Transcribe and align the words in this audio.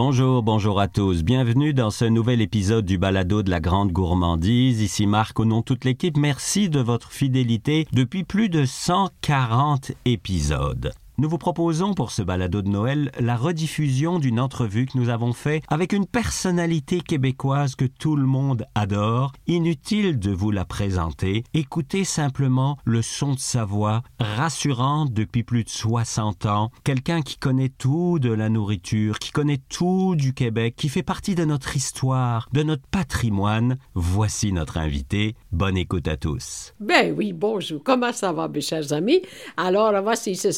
Bonjour, 0.00 0.44
bonjour 0.44 0.78
à 0.78 0.86
tous. 0.86 1.24
Bienvenue 1.24 1.74
dans 1.74 1.90
ce 1.90 2.04
nouvel 2.04 2.40
épisode 2.40 2.84
du 2.84 2.98
Balado 2.98 3.42
de 3.42 3.50
la 3.50 3.58
Grande 3.58 3.90
Gourmandise. 3.90 4.80
Ici 4.80 5.08
Marc 5.08 5.40
au 5.40 5.44
nom 5.44 5.58
de 5.58 5.64
toute 5.64 5.84
l'équipe. 5.84 6.16
Merci 6.16 6.68
de 6.68 6.78
votre 6.78 7.10
fidélité 7.10 7.84
depuis 7.92 8.22
plus 8.22 8.48
de 8.48 8.64
140 8.64 9.90
épisodes. 10.04 10.92
Nous 11.20 11.28
vous 11.28 11.36
proposons 11.36 11.94
pour 11.94 12.12
ce 12.12 12.22
balado 12.22 12.62
de 12.62 12.68
Noël 12.68 13.10
la 13.18 13.34
rediffusion 13.34 14.20
d'une 14.20 14.38
entrevue 14.38 14.86
que 14.86 14.96
nous 14.96 15.08
avons 15.08 15.32
faite 15.32 15.64
avec 15.66 15.92
une 15.92 16.06
personnalité 16.06 17.00
québécoise 17.00 17.74
que 17.74 17.86
tout 17.86 18.14
le 18.14 18.24
monde 18.24 18.66
adore. 18.76 19.32
Inutile 19.48 20.20
de 20.20 20.30
vous 20.30 20.52
la 20.52 20.64
présenter. 20.64 21.42
Écoutez 21.54 22.04
simplement 22.04 22.78
le 22.84 23.02
son 23.02 23.34
de 23.34 23.40
sa 23.40 23.64
voix, 23.64 24.04
rassurante 24.20 25.12
depuis 25.12 25.42
plus 25.42 25.64
de 25.64 25.68
60 25.68 26.46
ans. 26.46 26.70
Quelqu'un 26.84 27.22
qui 27.22 27.36
connaît 27.36 27.68
tout 27.68 28.20
de 28.20 28.30
la 28.30 28.48
nourriture, 28.48 29.18
qui 29.18 29.32
connaît 29.32 29.58
tout 29.68 30.14
du 30.14 30.34
Québec, 30.34 30.76
qui 30.76 30.88
fait 30.88 31.02
partie 31.02 31.34
de 31.34 31.44
notre 31.44 31.74
histoire, 31.74 32.48
de 32.52 32.62
notre 32.62 32.86
patrimoine. 32.92 33.78
Voici 33.94 34.52
notre 34.52 34.78
invité. 34.78 35.34
Bonne 35.50 35.76
écoute 35.76 36.06
à 36.06 36.16
tous. 36.16 36.74
Ben 36.78 37.12
oui, 37.18 37.32
bonjour. 37.32 37.82
Comment 37.82 38.12
ça 38.12 38.32
va, 38.32 38.46
mes 38.46 38.60
chers 38.60 38.92
amis? 38.92 39.22
Alors, 39.56 40.00
voici 40.00 40.36
ce 40.36 40.52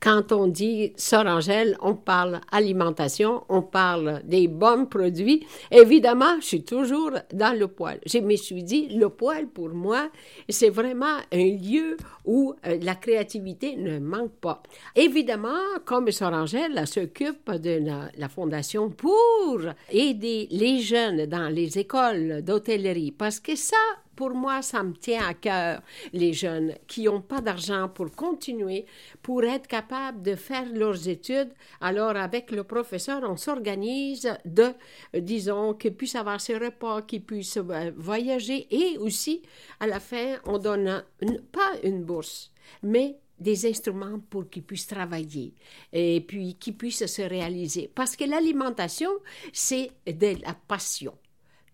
Quand 0.00 0.32
on 0.32 0.46
dit 0.46 0.92
Sorangel, 0.96 1.76
on 1.80 1.94
parle 1.94 2.40
alimentation, 2.50 3.44
on 3.48 3.62
parle 3.62 4.22
des 4.24 4.48
bons 4.48 4.86
produits. 4.86 5.46
Évidemment, 5.70 6.40
je 6.40 6.46
suis 6.46 6.64
toujours 6.64 7.12
dans 7.32 7.58
le 7.58 7.68
poêle. 7.68 8.00
Je 8.06 8.18
me 8.18 8.36
suis 8.36 8.62
dit, 8.62 8.88
le 8.88 9.08
poêle, 9.08 9.48
pour 9.48 9.70
moi, 9.70 10.08
c'est 10.48 10.70
vraiment 10.70 11.18
un 11.32 11.56
lieu 11.56 11.96
où 12.24 12.54
euh, 12.66 12.78
la 12.82 12.94
créativité 12.94 13.76
ne 13.76 13.98
manque 13.98 14.36
pas. 14.40 14.62
Évidemment, 14.94 15.48
comme 15.84 16.10
Sorangel 16.10 16.86
s'occupe 16.86 17.50
de 17.50 17.80
la 18.16 18.28
fondation 18.28 18.90
pour 18.90 19.60
aider 19.90 20.48
les 20.50 20.80
jeunes 20.80 21.26
dans 21.26 21.48
les 21.48 21.78
écoles 21.78 22.42
d'hôtellerie, 22.42 23.12
parce 23.12 23.40
que 23.40 23.56
ça, 23.56 23.76
pour 24.18 24.34
moi, 24.34 24.62
ça 24.62 24.82
me 24.82 24.94
tient 24.94 25.28
à 25.28 25.32
cœur, 25.32 25.80
les 26.12 26.32
jeunes 26.32 26.74
qui 26.88 27.04
n'ont 27.04 27.20
pas 27.20 27.40
d'argent 27.40 27.88
pour 27.88 28.10
continuer, 28.10 28.84
pour 29.22 29.44
être 29.44 29.68
capables 29.68 30.22
de 30.22 30.34
faire 30.34 30.66
leurs 30.74 31.06
études. 31.06 31.52
Alors, 31.80 32.16
avec 32.16 32.50
le 32.50 32.64
professeur, 32.64 33.20
on 33.22 33.36
s'organise 33.36 34.28
de, 34.44 34.72
euh, 35.14 35.20
disons, 35.20 35.74
qu'ils 35.74 35.94
puissent 35.94 36.16
avoir 36.16 36.40
ses 36.40 36.58
repas, 36.58 37.02
qu'ils 37.02 37.22
puissent 37.22 37.58
euh, 37.58 37.92
voyager 37.96 38.66
et 38.72 38.98
aussi, 38.98 39.40
à 39.78 39.86
la 39.86 40.00
fin, 40.00 40.38
on 40.46 40.58
donne 40.58 41.04
pas 41.52 41.70
une 41.84 42.02
bourse, 42.02 42.50
mais 42.82 43.20
des 43.38 43.66
instruments 43.66 44.18
pour 44.30 44.50
qu'ils 44.50 44.64
puissent 44.64 44.88
travailler 44.88 45.54
et 45.92 46.20
puis 46.26 46.56
qu'ils 46.56 46.76
puissent 46.76 47.06
se 47.06 47.22
réaliser. 47.22 47.88
Parce 47.94 48.16
que 48.16 48.24
l'alimentation, 48.24 49.12
c'est 49.52 49.92
de 50.08 50.42
la 50.42 50.54
passion 50.66 51.14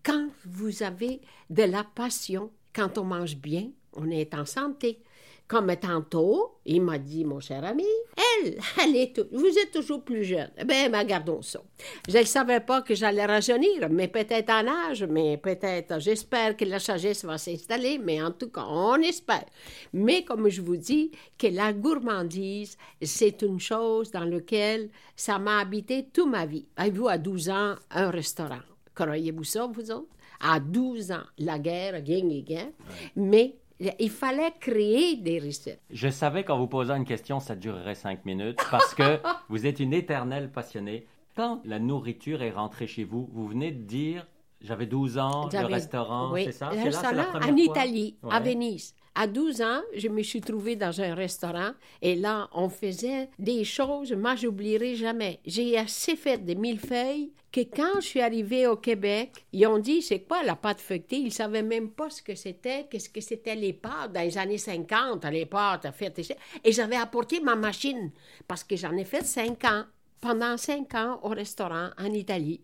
quand 0.05 0.29
vous 0.45 0.83
avez 0.83 1.19
de 1.49 1.63
la 1.63 1.83
passion, 1.83 2.51
quand 2.73 2.97
on 2.97 3.03
mange 3.03 3.37
bien, 3.37 3.71
on 3.93 4.09
est 4.11 4.33
en 4.35 4.45
santé. 4.45 4.99
Comme 5.47 5.75
tantôt, 5.75 6.57
il 6.65 6.81
m'a 6.81 6.97
dit, 6.97 7.23
mon 7.23 7.39
cher 7.39 7.63
ami, 7.63 7.85
elle, 8.17 8.57
elle 8.81 8.95
est, 8.95 9.19
vous 9.31 9.59
êtes 9.59 9.71
toujours 9.71 10.03
plus 10.03 10.23
jeune. 10.23 10.49
Ben, 10.65 10.91
ben, 10.91 11.03
gardons 11.05 11.43
ça. 11.43 11.61
Je 12.09 12.17
ne 12.17 12.23
savais 12.23 12.61
pas 12.61 12.81
que 12.81 12.95
j'allais 12.95 13.25
rajeunir, 13.25 13.87
mais 13.91 14.07
peut-être 14.07 14.49
en 14.49 14.67
âge, 14.67 15.03
mais 15.03 15.37
peut-être, 15.37 15.99
j'espère 15.99 16.57
que 16.57 16.65
la 16.65 16.79
sagesse 16.79 17.25
va 17.25 17.37
s'installer, 17.37 17.99
mais 17.99 18.23
en 18.23 18.31
tout 18.31 18.49
cas, 18.49 18.65
on 18.67 18.95
espère. 18.95 19.45
Mais 19.93 20.23
comme 20.23 20.49
je 20.49 20.61
vous 20.61 20.77
dis, 20.77 21.11
que 21.37 21.47
la 21.47 21.73
gourmandise, 21.73 22.75
c'est 23.01 23.43
une 23.43 23.59
chose 23.59 24.09
dans 24.09 24.25
laquelle 24.25 24.89
ça 25.15 25.37
m'a 25.37 25.59
habité 25.59 26.07
toute 26.11 26.29
ma 26.29 26.47
vie. 26.47 26.65
Avez-vous 26.75 27.07
à 27.07 27.19
12 27.19 27.49
ans 27.49 27.75
un 27.91 28.09
restaurant? 28.09 28.74
Croyez-vous 28.95 29.43
ça, 29.43 29.67
vous 29.67 29.91
autres? 29.91 30.15
À 30.39 30.59
12 30.59 31.11
ans, 31.11 31.23
la 31.37 31.59
guerre, 31.59 32.01
gang 32.01 32.31
et 32.31 32.43
gang. 32.43 32.71
Mais 33.15 33.55
il 33.99 34.09
fallait 34.09 34.53
créer 34.59 35.17
des 35.17 35.39
recettes. 35.39 35.81
Je 35.89 36.07
savais 36.07 36.43
qu'en 36.43 36.57
vous 36.57 36.67
posant 36.67 36.95
une 36.95 37.05
question, 37.05 37.39
ça 37.39 37.55
durerait 37.55 37.95
cinq 37.95 38.25
minutes 38.25 38.59
parce 38.71 38.93
que 38.95 39.19
vous 39.49 39.65
êtes 39.65 39.79
une 39.79 39.93
éternelle 39.93 40.49
passionnée. 40.51 41.07
Quand 41.35 41.61
la 41.65 41.79
nourriture 41.79 42.41
est 42.41 42.51
rentrée 42.51 42.87
chez 42.87 43.03
vous, 43.03 43.29
vous 43.33 43.47
venez 43.47 43.71
de 43.71 43.83
dire 43.83 44.25
j'avais 44.61 44.85
12 44.85 45.17
ans, 45.17 45.49
le 45.51 45.65
restaurant, 45.65 46.33
c'est 46.35 46.51
ça? 46.53 46.71
Le 46.73 46.83
restaurant 46.83 47.39
en 47.41 47.55
Italie, 47.57 48.17
à 48.29 48.39
Venise. 48.39 48.95
À 49.13 49.27
12 49.27 49.61
ans, 49.61 49.81
je 49.95 50.09
me 50.09 50.23
suis 50.23 50.41
trouvée 50.41 50.75
dans 50.75 50.99
un 51.01 51.13
restaurant 51.13 51.71
et 52.01 52.15
là, 52.15 52.49
on 52.53 52.67
faisait 52.67 53.29
des 53.39 53.63
choses, 53.63 54.11
moi, 54.11 54.35
j'oublierai 54.35 54.95
jamais. 54.95 55.39
J'ai 55.45 55.77
assez 55.77 56.15
fait 56.15 56.37
de 56.37 56.53
millefeuilles 56.53 57.31
que 57.55 57.61
quand 57.61 58.01
je 58.01 58.07
suis 58.07 58.19
arrivée 58.19 58.67
au 58.67 58.75
Québec, 58.75 59.45
ils 59.53 59.65
ont 59.65 59.77
dit 59.77 60.01
c'est 60.01 60.19
quoi 60.19 60.43
la 60.43 60.57
pâte 60.57 60.81
feuilletée? 60.81 61.15
Ils 61.15 61.31
savaient 61.31 61.63
même 61.63 61.89
pas 61.89 62.09
ce 62.09 62.21
que 62.21 62.35
c'était, 62.35 62.85
qu'est-ce 62.89 63.07
que 63.09 63.21
c'était 63.21 63.55
les 63.55 63.71
pâtes 63.71 64.11
dans 64.11 64.19
les 64.19 64.37
années 64.37 64.57
50, 64.57 65.23
les 65.31 65.45
pâtes 65.45 65.87
faites. 65.93 66.19
Et 66.65 66.73
j'avais 66.73 66.97
apporté 66.97 67.39
ma 67.39 67.55
machine 67.55 68.11
parce 68.45 68.65
que 68.65 68.75
j'en 68.75 68.97
ai 68.97 69.05
fait 69.05 69.23
5 69.23 69.63
ans 69.63 69.85
pendant 70.25 70.57
cinq 70.57 70.95
ans 70.95 71.19
au 71.21 71.29
restaurant 71.29 71.89
en 71.99 72.11
Italie. 72.11 72.59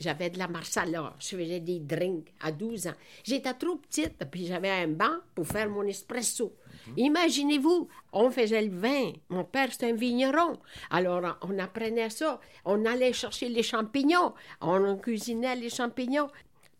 j'avais 0.00 0.28
de 0.28 0.38
la 0.38 0.48
marsala, 0.48 1.14
je 1.20 1.36
faisais 1.36 1.60
des 1.60 1.78
drinks 1.78 2.34
à 2.40 2.50
12 2.50 2.88
ans. 2.88 2.98
J'étais 3.22 3.54
trop 3.54 3.76
petite, 3.76 4.16
puis 4.28 4.46
j'avais 4.46 4.70
un 4.70 4.88
banc 4.88 5.18
pour 5.36 5.46
faire 5.46 5.70
mon 5.70 5.84
espresso. 5.84 6.52
Mhm. 6.88 6.94
Imaginez-vous, 6.96 7.88
on 8.12 8.30
faisait 8.32 8.62
le 8.62 8.76
vin. 8.76 9.12
Mon 9.28 9.44
père, 9.44 9.70
c'était 9.70 9.92
un 9.92 9.94
vigneron. 9.94 10.58
Alors, 10.90 11.38
on 11.42 11.56
apprenait 11.60 12.10
ça. 12.10 12.40
On 12.64 12.84
allait 12.84 13.12
chercher 13.12 13.48
les 13.48 13.62
champignons. 13.62 14.34
On 14.60 14.96
cuisinait 14.96 15.54
les 15.54 15.70
champignons. 15.70 16.28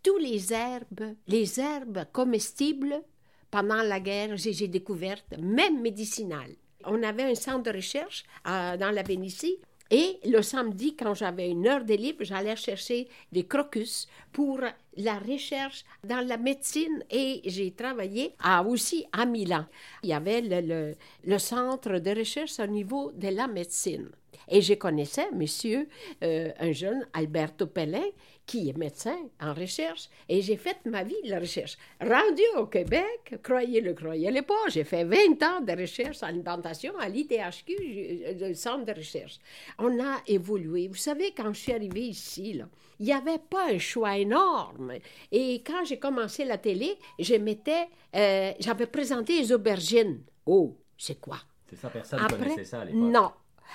Tous 0.02 0.18
les 0.18 0.52
herbes, 0.52 1.14
les 1.28 1.60
herbes 1.60 2.06
comestibles, 2.12 3.00
pendant 3.48 3.82
la 3.82 4.00
guerre, 4.00 4.36
j'ai 4.36 4.66
découvert, 4.66 5.18
même 5.38 5.80
médicinales. 5.80 6.56
On 6.84 7.00
avait 7.04 7.30
un 7.30 7.36
centre 7.36 7.70
de 7.70 7.76
recherche 7.76 8.24
euh, 8.48 8.76
dans 8.76 8.90
la 8.90 9.02
Vénétie 9.04 9.58
et 9.90 10.20
le 10.24 10.40
samedi, 10.42 10.94
quand 10.94 11.14
j'avais 11.14 11.50
une 11.50 11.66
heure 11.66 11.84
de 11.84 11.94
libre, 11.94 12.22
j'allais 12.22 12.54
chercher 12.54 13.08
des 13.32 13.44
crocus 13.44 14.06
pour 14.32 14.60
la 14.96 15.18
recherche 15.18 15.84
dans 16.04 16.24
la 16.26 16.36
médecine 16.36 17.02
et 17.10 17.40
j'ai 17.44 17.72
travaillé 17.72 18.34
à, 18.38 18.62
aussi 18.62 19.04
à 19.12 19.26
Milan. 19.26 19.66
Il 20.04 20.10
y 20.10 20.12
avait 20.12 20.42
le, 20.42 20.94
le, 21.24 21.38
centre 21.38 21.98
de 21.98 22.10
recherche 22.10 22.60
au 22.60 22.66
niveau 22.66 23.10
de 23.12 23.28
la 23.28 23.48
médecine. 23.48 24.10
Et 24.48 24.60
je 24.60 24.74
connaissais 24.74 25.30
monsieur, 25.32 25.88
euh, 26.22 26.50
un 26.58 26.72
jeune 26.72 27.06
Alberto 27.12 27.66
Pellin, 27.66 28.04
qui 28.46 28.68
est 28.68 28.76
médecin 28.76 29.16
en 29.40 29.54
recherche, 29.54 30.08
et 30.28 30.42
j'ai 30.42 30.56
fait 30.56 30.76
ma 30.84 31.04
vie 31.04 31.14
de 31.24 31.30
la 31.30 31.38
recherche. 31.38 31.78
Rendu 32.00 32.42
au 32.56 32.66
Québec, 32.66 33.36
croyez-le, 33.42 33.94
croyez-le 33.94 34.42
pas, 34.42 34.68
j'ai 34.68 34.82
fait 34.82 35.04
20 35.04 35.42
ans 35.42 35.60
de 35.60 35.80
recherche 35.80 36.22
en 36.22 36.26
alimentation 36.26 36.92
à 36.98 37.08
l'ITHQ, 37.08 37.76
euh, 37.78 38.48
le 38.48 38.54
centre 38.54 38.84
de 38.84 38.92
recherche. 38.92 39.38
On 39.78 40.02
a 40.02 40.16
évolué. 40.26 40.88
Vous 40.88 40.96
savez, 40.96 41.32
quand 41.36 41.52
je 41.52 41.60
suis 41.60 41.72
arrivée 41.72 42.08
ici, 42.08 42.54
là, 42.54 42.68
il 42.98 43.06
n'y 43.06 43.12
avait 43.12 43.38
pas 43.38 43.70
un 43.70 43.78
choix 43.78 44.18
énorme. 44.18 44.94
Et 45.32 45.62
quand 45.64 45.84
j'ai 45.84 45.98
commencé 45.98 46.44
la 46.44 46.58
télé, 46.58 46.98
je 47.18 47.34
euh, 47.34 48.52
j'avais 48.58 48.86
présenté 48.86 49.38
les 49.38 49.52
aubergines. 49.52 50.20
Oh, 50.44 50.76
c'est 50.98 51.20
quoi? 51.20 51.38
C'est 51.68 51.76
ça, 51.76 51.88
personne 51.88 52.20
ne 52.20 52.28
connaissait 52.28 52.64
ça 52.64 52.80
à 52.80 52.84
l'époque. 52.84 53.00
Non. 53.00 53.30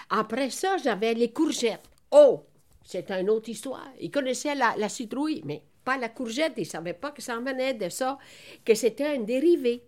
Après 0.10 0.50
ça, 0.50 0.78
j'avais 0.78 1.14
les 1.14 1.32
courgettes. 1.32 1.84
Oh, 2.12 2.44
c'est 2.84 3.10
une 3.12 3.30
autre 3.30 3.50
histoire. 3.50 3.88
Ils 4.00 4.12
connaissaient 4.12 4.56
la, 4.56 4.90
citrouille, 4.90 5.42
mais 5.46 5.64
pas 5.84 5.98
la 5.98 6.10
courgette. 6.10 6.54
Ils 6.58 6.62
ne 6.62 6.66
savaient 6.66 6.94
pas 6.94 7.12
que 7.12 7.22
ça 7.22 7.38
en 7.38 7.44
venait 7.44 7.74
de 7.74 7.90
ça, 7.90 8.18
que 8.64 8.76
c'était 8.76 9.08
un 9.08 9.20
dérivé. 9.20 9.84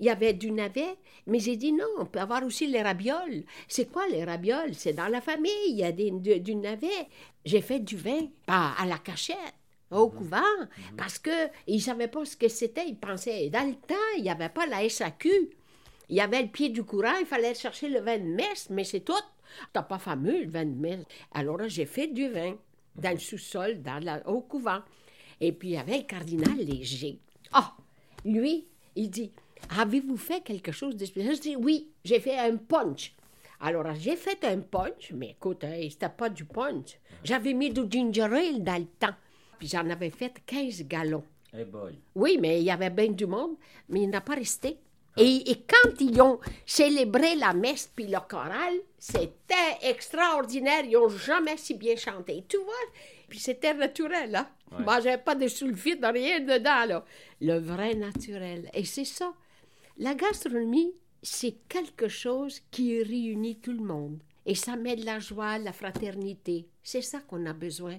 Il 0.00 0.06
y 0.06 0.10
avait 0.10 0.32
du 0.32 0.50
navet, 0.50 0.96
mais 1.26 1.38
j'ai 1.38 1.56
dit 1.56 1.72
non, 1.72 1.86
on 1.98 2.06
peut 2.06 2.18
avoir 2.18 2.42
aussi 2.44 2.66
les 2.66 2.82
rabioles. 2.82 3.44
C'est 3.68 3.90
quoi 3.90 4.06
les 4.08 4.24
rabioles? 4.24 4.74
C'est 4.74 4.94
dans 4.94 5.06
la 5.06 5.20
famille, 5.20 5.52
il 5.68 5.76
y 5.76 5.84
a 5.84 5.92
du, 5.92 6.54
navet. 6.56 6.88
J'ai 7.44 7.60
fait 7.60 7.78
du 7.78 7.96
vin, 7.96 8.26
pas 8.44 8.72
à 8.78 8.84
la 8.84 8.98
cachette 8.98 9.36
au 9.92 10.08
couvent, 10.08 10.40
parce 10.96 11.18
qu'ils 11.18 11.50
ne 11.68 11.78
savaient 11.78 12.08
pas 12.08 12.24
ce 12.24 12.36
que 12.36 12.48
c'était. 12.48 12.88
Ils 12.88 12.96
pensaient, 12.96 13.50
dans 13.50 13.66
le 13.66 13.74
temps, 13.74 13.94
il 14.16 14.22
n'y 14.22 14.30
avait 14.30 14.48
pas 14.48 14.66
la 14.66 14.88
SAQ. 14.88 15.50
Il 16.08 16.16
y 16.16 16.20
avait 16.20 16.42
le 16.42 16.48
pied 16.48 16.70
du 16.70 16.82
courant, 16.82 17.16
il 17.20 17.26
fallait 17.26 17.54
chercher 17.54 17.88
le 17.88 18.00
vin 18.00 18.18
de 18.18 18.24
messe, 18.24 18.68
mais 18.70 18.84
c'est 18.84 19.00
tout. 19.00 19.12
T'as 19.72 19.82
pas 19.82 19.98
fameux, 19.98 20.44
le 20.44 20.50
vin 20.50 20.64
de 20.64 20.78
messe. 20.78 21.04
Alors 21.32 21.60
j'ai 21.68 21.86
fait 21.86 22.08
du 22.08 22.28
vin 22.28 22.56
dans 22.96 23.12
le 23.12 23.18
sous-sol, 23.18 23.82
dans 23.82 24.02
la, 24.02 24.26
au 24.28 24.40
couvent. 24.40 24.80
Et 25.40 25.52
puis 25.52 25.70
il 25.70 25.74
y 25.74 25.76
avait 25.76 25.98
le 25.98 26.04
cardinal 26.04 26.56
Léger. 26.56 27.18
Ah, 27.52 27.74
lui, 28.24 28.66
il 28.94 29.10
dit, 29.10 29.32
avez-vous 29.78 30.16
fait 30.16 30.42
quelque 30.42 30.72
chose 30.72 30.96
de 30.96 31.04
spécial? 31.04 31.34
Je 31.36 31.40
dis, 31.40 31.56
oui, 31.56 31.90
j'ai 32.04 32.20
fait 32.20 32.38
un 32.38 32.56
punch. 32.56 33.14
Alors, 33.60 33.94
j'ai 33.94 34.16
fait 34.16 34.44
un 34.44 34.58
punch, 34.58 35.12
mais 35.14 35.30
écoute, 35.30 35.62
hein, 35.64 35.86
c'était 35.88 36.08
pas 36.08 36.28
du 36.28 36.44
punch. 36.44 36.98
J'avais 37.22 37.54
mis 37.54 37.70
du 37.70 37.82
ginger 37.88 38.22
ale 38.22 38.62
dans 38.62 38.78
le 38.78 38.86
temps. 38.86 39.14
Puis 39.58 39.68
j'en 39.68 39.88
avais 39.88 40.10
fait 40.10 40.34
15 40.44 40.82
gallons. 40.88 41.22
Hey 41.52 41.64
boy. 41.64 41.98
Oui, 42.14 42.38
mais 42.40 42.60
il 42.60 42.64
y 42.64 42.70
avait 42.70 42.90
bien 42.90 43.12
du 43.12 43.26
monde, 43.26 43.56
mais 43.88 44.02
il 44.02 44.10
n'a 44.10 44.20
pas 44.20 44.34
resté. 44.34 44.78
Et, 45.16 45.50
et 45.50 45.62
quand 45.62 46.00
ils 46.00 46.20
ont 46.22 46.40
célébré 46.64 47.34
la 47.36 47.52
messe 47.52 47.90
puis 47.94 48.06
le 48.06 48.18
choral, 48.28 48.74
c'était 48.98 49.54
extraordinaire. 49.82 50.84
Ils 50.84 50.92
n'ont 50.92 51.08
jamais 51.08 51.56
si 51.56 51.74
bien 51.74 51.96
chanté. 51.96 52.44
Tu 52.48 52.56
vois? 52.56 52.72
Puis 53.28 53.38
c'était 53.38 53.74
naturel, 53.74 54.34
hein? 54.34 54.48
Ouais. 54.70 54.84
Moi, 54.84 55.00
j'avais 55.00 55.22
pas 55.22 55.34
de 55.34 55.48
sulfite, 55.48 56.02
rien 56.02 56.40
dedans, 56.40 56.86
là. 56.86 57.04
Le 57.40 57.58
vrai 57.58 57.94
naturel. 57.94 58.70
Et 58.72 58.84
c'est 58.84 59.04
ça. 59.04 59.34
La 59.98 60.14
gastronomie, 60.14 60.94
c'est 61.22 61.56
quelque 61.68 62.08
chose 62.08 62.60
qui 62.70 63.02
réunit 63.02 63.58
tout 63.58 63.72
le 63.72 63.84
monde. 63.84 64.18
Et 64.46 64.54
ça 64.54 64.76
met 64.76 64.96
de 64.96 65.04
la 65.04 65.18
joie, 65.18 65.58
la 65.58 65.72
fraternité. 65.72 66.66
C'est 66.82 67.02
ça 67.02 67.20
qu'on 67.20 67.46
a 67.46 67.52
besoin. 67.52 67.98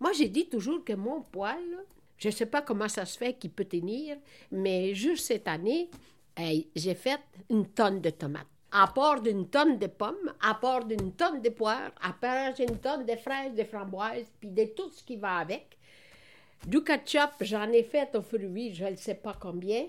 Moi, 0.00 0.12
j'ai 0.12 0.28
dit 0.28 0.48
toujours 0.48 0.84
que 0.84 0.92
mon 0.94 1.22
poil, 1.22 1.58
là, 1.70 1.78
je 2.18 2.28
ne 2.28 2.32
sais 2.32 2.46
pas 2.46 2.60
comment 2.60 2.88
ça 2.88 3.06
se 3.06 3.16
fait 3.16 3.34
qu'il 3.34 3.50
peut 3.50 3.64
tenir, 3.64 4.16
mais 4.50 4.94
juste 4.94 5.26
cette 5.26 5.48
année, 5.48 5.88
hey, 6.36 6.68
j'ai 6.74 6.94
fait 6.94 7.20
une 7.48 7.66
tonne 7.66 8.00
de 8.00 8.10
tomates. 8.10 8.46
À 8.72 8.86
part 8.86 9.20
d'une 9.20 9.48
tonne 9.48 9.78
de 9.78 9.88
pommes, 9.88 10.32
à 10.40 10.54
part 10.54 10.84
d'une 10.84 11.12
tonne 11.12 11.42
de 11.42 11.48
poires, 11.48 11.90
à 12.00 12.12
part 12.12 12.54
d'une 12.54 12.78
tonne 12.78 13.04
de 13.04 13.16
fraises, 13.16 13.54
de 13.54 13.64
framboises, 13.64 14.30
puis 14.38 14.50
de 14.50 14.64
tout 14.64 14.90
ce 14.90 15.02
qui 15.02 15.16
va 15.16 15.38
avec. 15.38 15.76
Du 16.66 16.84
ketchup, 16.84 17.30
j'en 17.40 17.70
ai 17.72 17.82
fait 17.82 18.14
au 18.14 18.22
fruits, 18.22 18.74
je 18.74 18.84
ne 18.84 18.96
sais 18.96 19.14
pas 19.14 19.34
combien. 19.40 19.86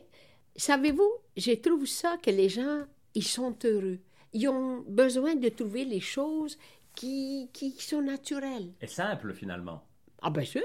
Savez-vous, 0.55 1.11
je 1.37 1.51
trouve 1.51 1.85
ça 1.85 2.17
que 2.17 2.31
les 2.31 2.49
gens, 2.49 2.85
ils 3.13 3.23
sont 3.23 3.55
heureux. 3.63 3.99
Ils 4.33 4.47
ont 4.47 4.83
besoin 4.87 5.35
de 5.35 5.49
trouver 5.49 5.85
les 5.85 5.99
choses 5.99 6.57
qui, 6.95 7.49
qui 7.53 7.71
sont 7.71 8.01
naturelles. 8.01 8.71
Et 8.81 8.87
simple, 8.87 9.33
finalement. 9.33 9.83
Ah 10.21 10.29
ben 10.29 10.45
sûr, 10.45 10.61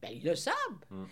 ben 0.00 0.10
ils 0.12 0.24
le 0.24 0.34
savent. 0.34 0.54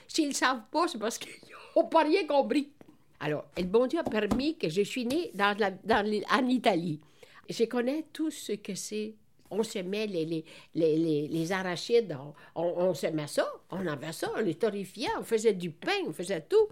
S'ils 0.09 0.29
ne 0.29 0.35
savent 0.35 0.62
pas, 0.71 0.88
c'est 0.88 0.99
parce 0.99 1.19
qu'ils 1.19 1.31
n'ont 1.77 1.88
pas 1.88 2.05
rien 2.05 2.27
compris. 2.27 2.73
Alors, 3.20 3.44
le 3.56 3.64
bon 3.64 3.86
Dieu 3.86 3.98
a 3.98 4.04
permis 4.04 4.56
que 4.56 4.68
je 4.68 4.82
suis 4.82 5.06
née 5.06 5.30
dans 5.34 5.56
la- 5.58 5.70
dans 5.70 6.04
en 6.30 6.46
Italie. 6.48 7.00
Je 7.48 7.64
connais 7.64 8.04
tout 8.12 8.30
ce 8.30 8.52
que 8.52 8.74
c'est. 8.74 9.14
On 9.50 9.62
semait 9.62 10.06
les, 10.08 10.24
les, 10.24 10.44
les, 10.74 10.96
les, 10.98 11.28
les 11.28 11.52
arachides, 11.52 12.16
on, 12.56 12.60
on, 12.60 12.88
on 12.88 12.94
semait 12.94 13.28
ça, 13.28 13.46
on 13.70 13.86
avait 13.86 14.12
ça, 14.12 14.28
on 14.36 14.40
les 14.40 14.56
torréfiait, 14.56 15.06
on 15.20 15.22
faisait 15.22 15.52
du 15.54 15.70
pain, 15.70 15.92
on 16.06 16.12
faisait 16.12 16.40
tout. 16.40 16.66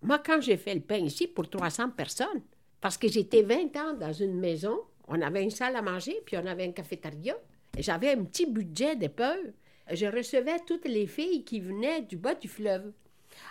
Moi, 0.00 0.18
quand 0.20 0.40
j'ai 0.40 0.56
fait 0.56 0.74
le 0.74 0.80
pain 0.80 0.96
ici 0.96 1.26
pour 1.26 1.48
300 1.50 1.90
personnes, 1.90 2.40
parce 2.80 2.96
que 2.96 3.06
j'étais 3.08 3.42
20 3.42 3.76
ans 3.76 3.92
dans 3.92 4.14
une 4.14 4.34
maison, 4.40 4.78
on 5.08 5.20
avait 5.20 5.42
une 5.42 5.50
salle 5.50 5.76
à 5.76 5.82
manger, 5.82 6.16
puis 6.24 6.38
on 6.38 6.46
avait 6.46 6.64
une 6.64 6.72
cafétéria, 6.72 7.36
j'avais 7.78 8.12
un 8.12 8.24
petit 8.24 8.46
budget 8.46 8.96
de 8.96 9.08
peur. 9.08 9.36
Je 9.92 10.06
recevais 10.06 10.56
toutes 10.66 10.86
les 10.88 11.06
filles 11.06 11.44
qui 11.44 11.60
venaient 11.60 12.00
du 12.00 12.16
bas 12.16 12.34
du 12.34 12.48
fleuve, 12.48 12.92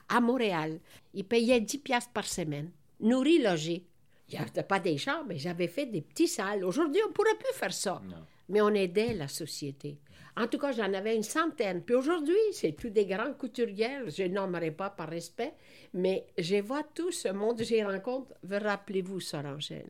à 0.09 0.19
Montréal. 0.21 0.79
Ils 1.13 1.25
payaient 1.25 1.61
10 1.61 1.77
piastres 1.79 2.11
par 2.11 2.25
semaine, 2.25 2.71
nourris, 2.99 3.41
logés. 3.41 3.85
Il 4.29 4.35
n'y 4.35 4.45
avait 4.45 4.63
pas 4.63 4.79
des 4.79 4.97
chambres, 4.97 5.25
mais 5.27 5.37
j'avais 5.37 5.67
fait 5.67 5.85
des 5.85 6.01
petites 6.01 6.29
salles. 6.29 6.63
Aujourd'hui, 6.63 7.01
on 7.05 7.09
ne 7.09 7.13
pourrait 7.13 7.37
plus 7.37 7.53
faire 7.53 7.73
ça. 7.73 8.01
Mais 8.49 8.61
on 8.61 8.69
aidait 8.69 9.13
la 9.13 9.27
société. 9.27 9.99
En 10.37 10.47
tout 10.47 10.57
cas, 10.57 10.71
j'en 10.71 10.93
avais 10.93 11.15
une 11.15 11.23
centaine. 11.23 11.81
Puis 11.83 11.95
aujourd'hui, 11.95 12.35
c'est 12.51 12.73
tous 12.73 12.89
des 12.89 13.05
grandes 13.05 13.37
couturières. 13.37 14.09
Je 14.09 14.23
nommerai 14.23 14.71
pas 14.71 14.89
par 14.89 15.09
respect, 15.09 15.53
mais 15.93 16.27
je 16.37 16.57
vois 16.57 16.83
tout 16.83 17.11
ce 17.11 17.29
monde 17.29 17.57
que 17.57 17.63
j'ai 17.63 17.83
rencontre. 17.83 18.33
Rappelez-vous, 18.49 19.19
Sœur 19.19 19.45
Angèle? 19.45 19.89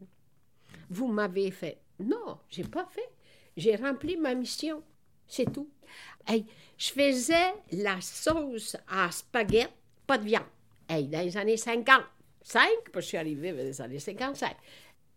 Vous 0.90 1.08
m'avez 1.08 1.50
fait. 1.52 1.80
Non, 2.00 2.40
j'ai 2.50 2.64
pas 2.64 2.86
fait. 2.86 3.10
J'ai 3.58 3.76
rempli 3.76 4.18
ma 4.18 4.36
mission. 4.36 4.84
C'est 5.28 5.52
tout. 5.52 5.70
Hey, 6.28 6.46
je 6.78 6.92
faisais 6.92 7.54
la 7.72 8.00
sauce 8.02 8.76
à 8.88 9.10
spaghetti, 9.12 9.72
pas 10.06 10.18
de 10.18 10.26
viande. 10.26 10.44
Dans 10.90 11.26
les 11.26 11.38
années 11.38 11.58
50. 11.58 12.02
5, 12.48 12.62
parce 12.94 12.94
que 12.94 13.02
je 13.02 13.08
suis 13.08 13.18
arrivée 13.18 13.52
dans 13.52 13.58
les 13.58 13.82
années 13.82 14.00
55. 14.00 14.56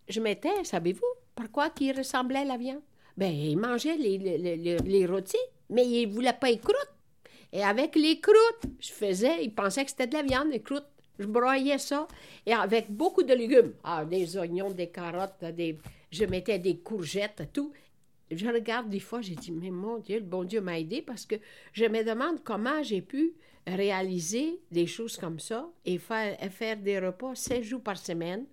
Je 0.09 0.21
mettais, 0.21 0.65
savez-vous, 0.65 1.05
pourquoi 1.35 1.69
qui 1.71 1.93
ressemblait 1.93 2.39
à 2.39 2.45
la 2.45 2.57
viande? 2.57 2.81
Ben, 3.19 3.31
il 3.31 3.59
mangeait 3.59 3.97
les- 3.97 4.17
les- 4.17 4.79
les 4.79 5.07
rôtis, 5.07 5.37
mais 5.69 5.87
il 5.87 6.09
ne 6.09 6.15
voulait 6.15 6.33
pas 6.33 6.49
les 6.49 6.59
croûtes. 6.59 6.95
Et 7.53 7.63
avec 7.63 7.97
les 7.97 8.19
croûtes, 8.21 8.63
je 8.81 8.93
faisais, 8.93 9.45
il 9.45 9.55
pensait 9.55 9.85
que 9.85 9.91
c'était 9.91 10.07
de 10.07 10.15
la 10.15 10.23
viande, 10.23 10.49
les 10.51 10.63
croûtes. 10.63 10.87
Je 11.19 11.27
broyais 11.27 11.79
ça, 11.79 12.07
et 12.47 12.53
avec 12.55 12.91
beaucoup 12.91 13.23
de 13.25 13.35
légumes. 13.35 13.75
Ah, 13.85 14.05
des 14.07 14.37
oignons, 14.39 14.71
des 14.71 14.89
carottes, 14.89 15.45
des... 15.45 15.77
je 16.11 16.25
mettais 16.25 16.59
des 16.59 16.79
courgettes, 16.79 17.43
tout. 17.53 17.73
Je 18.31 18.47
regarde 18.47 18.89
des 18.89 19.01
fois, 19.01 19.21
j'ai 19.21 19.35
dit, 19.35 19.51
mais 19.51 19.71
mon 19.71 19.99
Dieu, 19.99 20.19
le 20.21 20.25
bon 20.25 20.45
Dieu 20.45 20.61
m'a 20.61 20.79
aidé 20.79 21.03
parce 21.03 21.27
que 21.27 21.35
je 21.73 21.85
me 21.87 22.05
demande 22.05 22.43
comment 22.45 22.83
j'ai 22.83 23.03
pu 23.03 23.33
réaliser 23.77 24.61
des 24.71 24.87
choses 24.87 25.17
comme 25.17 25.39
ça 25.39 25.69
et 25.85 25.99
faire, 25.99 26.37
et 26.43 26.51
faire 26.51 26.77
des 26.77 26.99
repas 26.99 27.35
16 27.35 27.63
jours 27.65 27.83
par 27.83 27.97
semaine, 27.97 28.45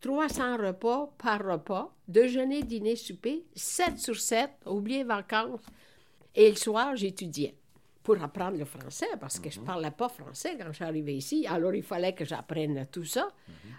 300 0.00 0.56
repas 0.56 1.12
par 1.18 1.44
repas, 1.44 1.94
déjeuner, 2.08 2.62
dîner, 2.62 2.96
souper, 2.96 3.44
7 3.54 3.98
sur 3.98 4.16
7, 4.16 4.50
oubliez 4.66 5.04
vacances. 5.04 5.60
Et 6.34 6.48
le 6.50 6.56
soir, 6.56 6.96
j'étudiais 6.96 7.54
pour 8.02 8.20
apprendre 8.20 8.56
le 8.58 8.64
français 8.64 9.06
parce 9.20 9.38
que 9.38 9.48
je 9.48 9.60
ne 9.60 9.64
parlais 9.64 9.92
pas 9.92 10.08
français 10.08 10.58
quand 10.58 10.84
arrivée 10.84 11.14
ici. 11.14 11.46
Alors, 11.48 11.72
il 11.74 11.84
fallait 11.84 12.14
que 12.14 12.24
j'apprenne 12.24 12.86
tout 12.90 13.04
ça. 13.04 13.28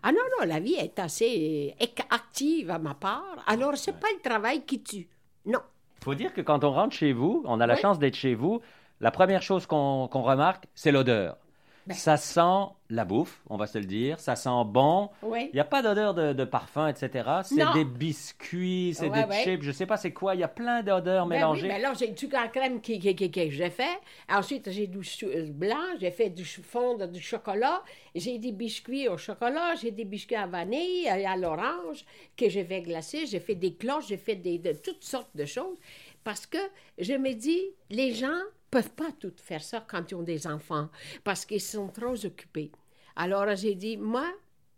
Ah 0.02 0.12
non, 0.14 0.22
non, 0.40 0.46
la 0.48 0.60
vie 0.62 0.76
est 0.76 0.98
assez 1.00 1.74
ac- 1.80 2.06
active 2.10 2.70
à 2.70 2.80
ma 2.80 2.94
part. 2.94 3.44
Alors, 3.48 3.76
c'est 3.76 4.00
pas 4.00 4.08
le 4.16 4.22
travail 4.22 4.64
qui 4.66 4.82
tue. 4.82 5.08
Non. 5.46 5.60
faut 6.02 6.16
dire 6.16 6.34
que 6.34 6.42
quand 6.42 6.64
on 6.64 6.72
rentre 6.72 6.96
chez 6.96 7.12
vous, 7.12 7.42
on 7.46 7.60
a 7.60 7.68
la 7.68 7.74
Oui. 7.76 7.82
chance 7.82 8.00
d'être 8.00 8.16
chez 8.16 8.36
vous, 8.36 8.62
la 9.02 9.12
première 9.12 9.42
chose 9.42 9.66
qu'on 9.66 10.08
remarque, 10.08 10.66
c'est 10.76 10.92
l'odeur. 10.92 11.38
Ben. 11.86 11.96
Ça 11.96 12.16
sent 12.16 12.72
la 12.90 13.04
bouffe, 13.04 13.42
on 13.50 13.58
va 13.58 13.68
se 13.68 13.78
le 13.78 13.84
dire. 13.84 14.18
Ça 14.18 14.38
sent 14.38 14.64
bon. 14.68 15.10
Oui. 15.22 15.50
Il 15.52 15.56
n'y 15.56 15.60
a 15.60 15.66
pas 15.66 15.82
d'odeur 15.82 16.14
de, 16.14 16.32
de 16.32 16.46
parfum, 16.46 16.88
etc. 16.88 17.30
C'est 17.44 17.74
des 17.74 17.84
biscuits, 17.84 18.94
c'est 18.98 19.10
Ouais, 19.10 19.24
des 19.24 19.30
ouais. 19.30 19.44
chips, 19.44 19.64
je 19.64 19.72
sais 19.74 19.86
pas 19.86 19.98
c'est 19.98 20.14
quoi. 20.14 20.34
Il 20.36 20.40
y 20.40 20.44
a 20.44 20.48
plein 20.48 20.82
d'odeurs 20.82 21.26
Ben 21.28 21.36
mélangées. 21.36 21.64
oui, 21.64 21.74
ben 21.74 21.82
là, 21.82 21.94
j'ai 22.00 22.08
du 22.08 22.18
sucre 22.18 22.38
à 22.38 22.48
crème 22.48 22.80
qui, 22.80 23.00
qui, 23.00 23.14
qui- 23.14 23.30
que 23.30 23.50
j'ai 23.50 23.70
fait. 23.70 24.00
Ensuite, 24.30 24.72
j'ai 24.72 24.88
du 24.88 25.00
euh, 25.24 25.48
blanc, 25.50 25.76
j'ai 26.00 26.12
fait 26.12 26.30
du 26.30 26.46
fond 26.46 26.96
de 26.96 27.06
du 27.06 27.20
chocolat. 27.20 27.84
J'ai 28.16 28.38
des 28.40 28.54
biscuits 28.54 29.10
au 29.10 29.18
chocolat, 29.18 29.76
j'ai 29.76 29.92
des 29.92 30.06
biscuits 30.06 30.38
à 30.38 30.48
vanille, 30.48 31.04
et 31.04 31.26
à 31.26 31.36
l'orange, 31.36 32.06
que 32.38 32.48
je 32.48 32.62
vais 32.62 32.82
glacer. 32.82 33.26
J'ai 33.26 33.42
fait 33.42 33.56
des 33.56 33.74
cloches, 33.74 34.08
j'ai 34.08 34.18
fait 34.18 34.36
des, 34.36 34.58
de 34.58 34.72
toutes 34.72 35.04
sortes 35.04 35.36
de 35.36 35.44
choses. 35.44 35.78
Parce 36.24 36.46
que 36.46 36.60
je 36.98 37.12
me 37.16 37.34
dis, 37.34 37.60
les 37.90 38.14
gens 38.14 38.40
peuvent 38.74 38.96
pas 38.96 39.12
tout 39.20 39.34
faire 39.38 39.62
ça 39.62 39.86
quand 39.88 40.10
ils 40.10 40.16
ont 40.16 40.24
des 40.24 40.48
enfants, 40.48 40.90
parce 41.24 41.46
qu'ils 41.46 41.62
sont 41.62 41.90
trop 41.90 42.26
occupés. 42.26 42.72
Alors, 43.16 43.56
j'ai 43.56 43.76
dit, 43.76 43.98
moi, 43.98 44.26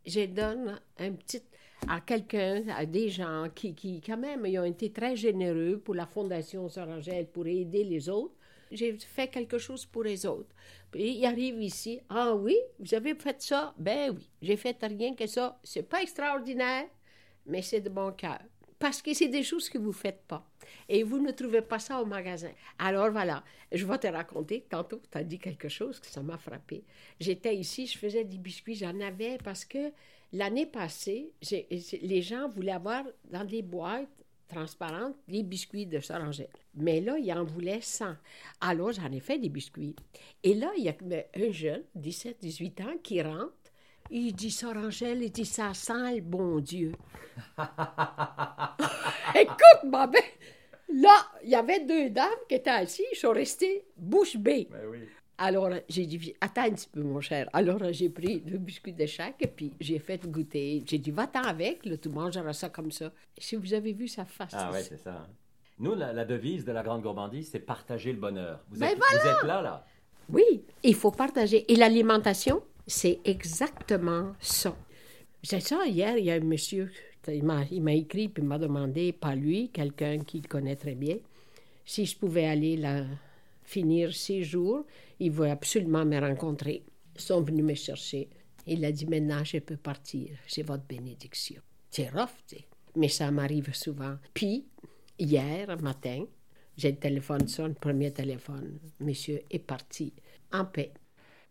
je 0.05 0.25
donne 0.25 0.81
un 0.99 1.11
petit 1.13 1.41
à 1.87 2.01
quelqu'un, 2.01 2.63
à 2.75 2.85
des 2.85 3.07
gens 3.09 3.47
qui, 3.55 3.73
qui, 3.73 4.01
quand 4.01 4.17
même, 4.17 4.45
ils 4.45 4.59
ont 4.59 4.65
été 4.65 4.91
très 4.91 5.15
généreux 5.15 5.79
pour 5.79 5.95
la 5.95 6.05
Fondation 6.05 6.67
Sœur 6.67 6.89
Angèle, 6.89 7.27
pour 7.27 7.47
aider 7.47 7.85
les 7.85 8.09
autres. 8.09 8.33
J'ai 8.69 8.97
fait 8.97 9.29
quelque 9.29 9.57
chose 9.57 9.85
pour 9.85 10.03
les 10.03 10.25
autres. 10.25 10.53
Puis 10.91 11.17
ils 11.17 11.25
arrivent 11.25 11.61
ici. 11.61 12.01
Ah 12.09 12.35
oui, 12.35 12.57
vous 12.79 12.93
avez 12.93 13.15
fait 13.15 13.41
ça? 13.41 13.73
Ben 13.77 14.11
oui, 14.11 14.29
j'ai 14.41 14.57
fait 14.57 14.77
rien 14.81 15.15
que 15.15 15.27
ça. 15.27 15.57
C'est 15.63 15.87
pas 15.87 16.01
extraordinaire, 16.01 16.85
mais 17.45 17.61
c'est 17.61 17.81
de 17.81 17.89
bon 17.89 18.11
cœur. 18.11 18.41
Parce 18.77 19.01
que 19.01 19.13
c'est 19.13 19.29
des 19.29 19.43
choses 19.43 19.69
que 19.69 19.77
vous 19.77 19.93
faites 19.93 20.23
pas. 20.27 20.45
Et 20.89 21.03
vous 21.03 21.19
ne 21.19 21.31
trouvez 21.31 21.61
pas 21.61 21.79
ça 21.79 22.01
au 22.01 22.05
magasin. 22.05 22.51
Alors 22.77 23.09
voilà, 23.11 23.43
je 23.71 23.85
vais 23.85 23.97
te 23.97 24.07
raconter. 24.07 24.65
Tantôt, 24.69 25.01
tu 25.11 25.17
as 25.17 25.23
dit 25.23 25.39
quelque 25.39 25.69
chose 25.69 25.99
que 25.99 26.07
ça 26.07 26.21
m'a 26.21 26.37
frappé. 26.37 26.83
J'étais 27.19 27.55
ici, 27.55 27.87
je 27.87 27.97
faisais 27.97 28.23
des 28.23 28.37
biscuits. 28.37 28.75
J'en 28.75 28.99
avais 28.99 29.37
parce 29.43 29.65
que 29.65 29.91
l'année 30.33 30.65
passée, 30.65 31.31
les 31.49 32.21
gens 32.21 32.49
voulaient 32.49 32.73
avoir 32.73 33.03
dans 33.31 33.45
des 33.45 33.61
boîtes 33.61 34.09
transparentes 34.47 35.15
des 35.27 35.43
biscuits 35.43 35.85
de 35.85 35.99
Sœur 35.99 36.21
Angèle. 36.21 36.49
Mais 36.75 37.01
là, 37.01 37.17
ils 37.17 37.31
en 37.33 37.43
voulaient 37.43 37.81
100. 37.81 38.15
Alors, 38.61 38.91
j'en 38.91 39.11
ai 39.11 39.19
fait 39.19 39.39
des 39.39 39.49
biscuits. 39.49 39.95
Et 40.43 40.53
là, 40.53 40.71
il 40.77 40.83
y 40.83 40.89
a 40.89 40.95
un 41.35 41.51
jeune, 41.51 41.83
17, 41.95 42.37
18 42.41 42.81
ans, 42.81 42.97
qui 43.01 43.21
rentre. 43.21 43.53
Il 44.11 44.33
dit, 44.33 44.51
Sœur 44.51 44.75
Angèle, 44.77 45.23
il 45.23 45.31
dit, 45.31 45.45
ça 45.45 45.73
sent 45.73 46.15
le 46.15 46.21
bon 46.21 46.59
Dieu. 46.59 46.91
Écoute, 49.35 49.83
ma 49.85 50.07
belle, 50.07 50.21
là, 50.93 51.15
il 51.43 51.49
y 51.49 51.55
avait 51.55 51.81
deux 51.85 52.09
dames 52.09 52.29
qui 52.47 52.55
étaient 52.55 52.69
assises, 52.69 53.05
ils 53.11 53.17
sont 53.17 53.31
restées 53.31 53.85
bouche 53.97 54.37
bée. 54.37 54.67
Ben 54.71 54.85
oui. 54.89 54.99
Alors, 55.37 55.69
j'ai 55.89 56.05
dit, 56.05 56.33
attends 56.39 56.61
un 56.63 56.71
petit 56.71 56.87
peu, 56.87 57.01
mon 57.01 57.19
cher. 57.19 57.49
Alors, 57.51 57.79
j'ai 57.91 58.09
pris 58.09 58.41
le 58.45 58.57
biscuit 58.57 58.93
de 58.93 59.05
chaque, 59.05 59.41
et 59.41 59.47
puis 59.47 59.73
j'ai 59.81 59.99
fait 59.99 60.25
goûter. 60.25 60.81
J'ai 60.85 60.97
dit, 60.97 61.11
va-t'en 61.11 61.41
avec, 61.41 61.85
là, 61.85 61.97
tu 61.97 62.07
mangeras 62.07 62.53
ça 62.53 62.69
comme 62.69 62.91
ça. 62.91 63.11
Si 63.37 63.57
vous 63.57 63.73
avez 63.73 63.91
vu 63.91 64.07
sa 64.07 64.23
face. 64.23 64.51
Ah 64.53 64.71
ouais, 64.71 64.81
c'est 64.83 64.97
ça. 64.97 65.11
hein. 65.11 65.27
Nous, 65.77 65.93
la, 65.93 66.13
la 66.13 66.23
devise 66.23 66.63
de 66.63 66.71
la 66.71 66.83
grande 66.83 67.01
gourmandise, 67.01 67.49
c'est 67.51 67.59
partager 67.59 68.13
le 68.13 68.19
bonheur. 68.19 68.63
Vous, 68.69 68.79
Ben 68.79 68.91
êtes, 68.91 68.97
vous 68.97 69.27
êtes 69.27 69.43
là, 69.43 69.61
là. 69.61 69.85
Oui, 70.29 70.63
il 70.83 70.95
faut 70.95 71.11
partager. 71.11 71.69
Et 71.69 71.75
l'alimentation, 71.75 72.63
c'est 72.87 73.19
exactement 73.25 74.33
ça. 74.39 74.75
C'est 75.43 75.59
ça, 75.59 75.85
hier, 75.85 76.17
il 76.17 76.25
y 76.25 76.31
a 76.31 76.35
un 76.35 76.39
monsieur, 76.39 76.91
il 77.27 77.43
m'a 77.43 77.93
écrit 77.93 78.29
puis 78.29 78.43
m'a 78.43 78.57
demandé, 78.57 79.13
pas 79.13 79.35
lui, 79.35 79.69
quelqu'un 79.69 80.19
qu'il 80.19 80.47
connaît 80.47 80.75
très 80.75 80.95
bien, 80.95 81.17
si 81.85 82.05
je 82.05 82.17
pouvais 82.17 82.45
aller 82.45 82.77
finir 83.63 84.13
six 84.13 84.43
jours. 84.43 84.85
Il 85.19 85.31
veut 85.31 85.49
absolument 85.49 86.05
me 86.05 86.19
rencontrer. 86.19 86.83
Ils 87.15 87.21
sont 87.21 87.41
venus 87.41 87.63
me 87.63 87.73
chercher. 87.73 88.29
Il 88.67 88.83
a 88.83 88.91
dit 88.91 89.05
maintenant, 89.05 89.43
je 89.43 89.59
peux 89.59 89.77
partir. 89.77 90.29
J'ai 90.47 90.63
votre 90.63 90.85
bénédiction. 90.85 91.61
C'est 91.89 92.09
rough, 92.09 92.29
tu 92.47 92.57
sais. 92.57 92.65
Mais 92.95 93.09
ça 93.09 93.29
m'arrive 93.31 93.73
souvent. 93.73 94.17
Puis, 94.33 94.65
hier 95.19 95.79
matin, 95.81 96.25
j'ai 96.77 96.91
le 96.91 96.97
téléphone 96.97 97.47
sonne, 97.47 97.75
premier 97.75 98.11
téléphone. 98.11 98.79
Monsieur 98.99 99.41
est 99.49 99.59
parti 99.59 100.13
en 100.51 100.65
paix. 100.65 100.91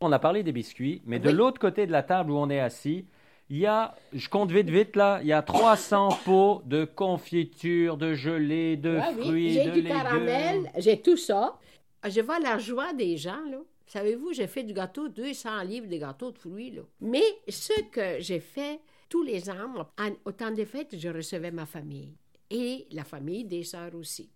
On 0.07 0.13
a 0.13 0.19
parlé 0.19 0.43
des 0.43 0.53
biscuits, 0.53 1.01
mais 1.07 1.19
de 1.19 1.31
Oui. 1.31 1.35
l'autre 1.35 1.59
côté 1.59 1.87
de 1.87 1.93
la 1.93 2.03
table 2.03 2.31
où 2.31 2.37
on 2.37 2.51
est 2.51 2.61
assis, 2.61 3.07
il 3.49 3.57
y 3.57 3.65
a, 3.67 3.95
je 4.13 4.29
compte 4.29 4.51
vite 4.51 4.69
vite 4.69 4.97
là, 4.97 5.19
il 5.23 5.29
y 5.29 5.33
a 5.33 5.41
300 5.41 6.11
pots 6.27 6.61
de 6.67 6.85
confiture, 6.85 7.97
de 7.97 8.13
gelée, 8.13 8.77
de 8.77 8.99
Ah 9.03 9.11
oui, 9.17 9.25
fruits, 9.25 9.51
j'ai 9.55 9.65
de 9.65 9.71
du 9.71 9.81
légumes. 9.81 9.97
caramel, 9.97 10.71
j'ai 10.77 11.01
tout 11.01 11.17
ça. 11.17 11.59
Je 12.07 12.21
vois 12.21 12.39
la 12.39 12.59
joie 12.59 12.93
des 12.93 13.17
gens, 13.17 13.43
là. 13.51 13.59
Savez-vous, 13.87 14.35
j'ai 14.35 14.47
fait 14.47 14.63
du 14.63 14.75
gâteau, 14.75 15.09
200 15.09 15.63
livres 15.63 15.87
de 15.89 15.97
gâteaux 15.97 16.33
de 16.33 16.39
fruits, 16.39 16.71
là. 16.71 16.83
Mais 17.01 17.23
ce 17.49 17.73
que 17.91 18.21
j'ai 18.21 18.41
fait 18.41 18.81
tous 19.09 19.23
les 19.23 19.49
ans, 19.49 19.87
en- 19.99 20.11
au 20.27 20.33
temps 20.33 20.51
des 20.51 20.67
fêtes, 20.67 20.99
je 20.99 21.09
recevais 21.09 21.51
ma 21.51 21.65
famille 21.65 22.13
et 22.51 22.87
la 22.93 23.05
famille 23.05 23.45
des 23.45 23.63
sœurs 23.63 23.95
aussi. 23.95 24.29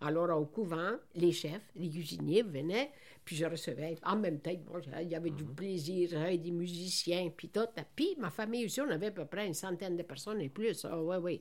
Alors, 0.00 0.38
au 0.38 0.46
couvent, 0.46 0.92
les 1.14 1.32
chefs, 1.32 1.70
les 1.76 1.88
cuisiniers 1.88 2.42
venaient, 2.42 2.90
puis 3.24 3.36
je 3.36 3.46
recevais 3.46 3.96
en 4.04 4.16
même 4.16 4.40
temps. 4.40 4.52
Bon, 4.66 4.80
il 5.00 5.08
y 5.08 5.14
avait 5.14 5.30
du 5.30 5.44
plaisir, 5.44 6.08
j'avais 6.10 6.38
des 6.38 6.50
musiciens, 6.50 7.30
puis 7.34 7.48
tout. 7.48 7.66
Puis 7.96 8.14
ma 8.18 8.30
famille 8.30 8.66
aussi, 8.66 8.80
on 8.80 8.90
avait 8.90 9.06
à 9.06 9.12
peu 9.12 9.24
près 9.24 9.46
une 9.46 9.54
centaine 9.54 9.96
de 9.96 10.02
personnes 10.02 10.40
et 10.40 10.48
plus. 10.48 10.84
Ah, 10.84 11.00
ouais, 11.00 11.16
ouais. 11.16 11.40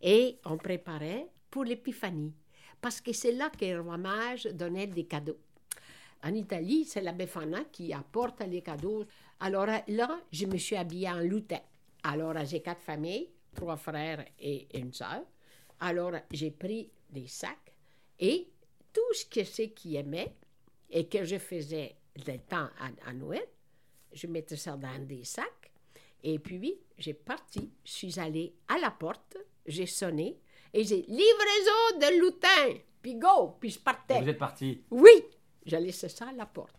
Et 0.00 0.38
on 0.44 0.56
préparait 0.56 1.26
pour 1.50 1.64
l'épiphanie, 1.64 2.32
parce 2.80 3.00
que 3.00 3.12
c'est 3.12 3.32
là 3.32 3.50
que 3.50 3.64
le 3.64 3.80
roi 3.80 3.96
mage 3.96 4.44
donnait 4.44 4.86
des 4.86 5.04
cadeaux. 5.04 5.38
En 6.22 6.34
Italie, 6.34 6.84
c'est 6.84 7.00
la 7.00 7.12
Befana 7.12 7.64
qui 7.72 7.92
apporte 7.92 8.40
les 8.42 8.62
cadeaux. 8.62 9.04
Alors 9.40 9.66
là, 9.66 10.20
je 10.32 10.46
me 10.46 10.56
suis 10.56 10.76
habillée 10.76 11.08
en 11.08 11.20
lutin. 11.20 11.60
Alors 12.02 12.34
j'ai 12.44 12.60
quatre 12.60 12.82
familles, 12.82 13.28
trois 13.54 13.76
frères 13.76 14.24
et 14.38 14.68
une 14.76 14.92
sœur. 14.92 15.22
Alors 15.80 16.12
j'ai 16.30 16.50
pris 16.50 16.90
des 17.10 17.26
sacs 17.26 17.72
et 18.18 18.48
tout 18.92 19.14
ce 19.14 19.24
que 19.26 19.44
c'est 19.44 19.70
qui 19.70 19.96
aimait 19.96 20.34
et 20.90 21.06
que 21.06 21.24
je 21.24 21.38
faisais 21.38 21.96
le 22.26 22.38
temps 22.38 22.68
à, 22.78 22.90
à 23.06 23.12
Noël, 23.12 23.46
je 24.12 24.26
mettais 24.26 24.56
ça 24.56 24.76
dans 24.76 24.98
des 25.06 25.24
sacs. 25.24 25.72
Et 26.22 26.38
puis, 26.38 26.78
j'ai 26.96 27.14
parti, 27.14 27.70
je 27.84 27.92
suis 27.92 28.18
allée 28.18 28.54
à 28.66 28.78
la 28.78 28.90
porte, 28.90 29.36
j'ai 29.66 29.86
sonné 29.86 30.38
et 30.72 30.84
j'ai 30.84 31.02
livraison 31.02 31.98
de 32.00 32.20
lutin. 32.24 32.80
Puis 33.00 33.14
go, 33.14 33.56
puis 33.60 33.70
je 33.70 33.78
partais. 33.78 34.20
Vous 34.20 34.28
êtes 34.28 34.38
parti. 34.38 34.82
Oui, 34.90 35.10
j'ai 35.64 35.78
laissé 35.78 36.08
ça 36.08 36.28
à 36.28 36.32
la 36.32 36.46
porte. 36.46 36.74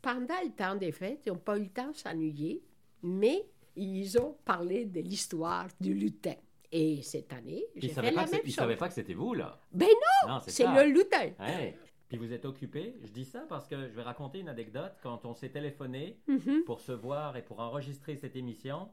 Pendant 0.00 0.40
le 0.42 0.50
temps 0.50 0.74
des 0.74 0.90
fêtes, 0.90 1.22
ils 1.26 1.32
n'ont 1.32 1.38
pas 1.38 1.56
eu 1.56 1.62
le 1.62 1.68
temps 1.68 1.90
de 1.90 1.96
s'ennuyer, 1.96 2.62
mais 3.02 3.46
ils 3.76 4.18
ont 4.18 4.36
parlé 4.44 4.84
de 4.84 5.00
l'histoire 5.00 5.68
du 5.80 5.94
lutin. 5.94 6.34
Et 6.72 7.02
cette 7.02 7.32
année, 7.32 7.64
j'ai 7.76 7.88
fait 7.88 8.00
la 8.02 8.12
pas, 8.12 8.24
que 8.24 8.30
même 8.30 8.40
c'est- 8.40 8.46
ils 8.46 8.50
chose. 8.50 8.54
savaient 8.54 8.76
pas 8.76 8.88
que 8.88 8.94
c'était 8.94 9.12
vous 9.14 9.34
là. 9.34 9.60
Ben 9.72 9.86
non, 10.26 10.34
Non, 10.34 10.40
c'est 10.46 10.64
le 10.64 10.90
lutin. 10.92 11.30
Ouais. 11.38 11.76
Puis 12.08 12.16
vous 12.18 12.32
êtes 12.32 12.44
occupé. 12.44 12.96
Je 13.02 13.10
dis 13.12 13.24
ça 13.24 13.44
parce 13.48 13.68
que 13.68 13.76
je 13.88 13.94
vais 13.94 14.02
raconter 14.02 14.38
une 14.40 14.48
anecdote. 14.48 14.92
Quand 15.02 15.24
on 15.24 15.34
s'est 15.34 15.50
téléphoné 15.50 16.18
Mhm. 16.26 16.64
pour 16.64 16.80
se 16.80 16.92
voir 16.92 17.36
et 17.36 17.42
pour 17.42 17.60
enregistrer 17.60 18.16
cette 18.16 18.36
émission, 18.36 18.88